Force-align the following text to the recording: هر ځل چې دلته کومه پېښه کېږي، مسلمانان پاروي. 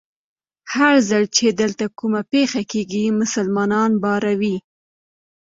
هر 0.73 0.95
ځل 1.09 1.23
چې 1.35 1.45
دلته 1.61 1.85
کومه 1.99 2.21
پېښه 2.33 2.61
کېږي، 2.71 3.05
مسلمانان 3.21 3.91
پاروي. 4.03 4.57